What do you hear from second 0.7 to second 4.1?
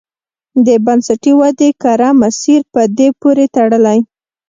بنسټي ودې کره مسیر په دې پورې تړلی.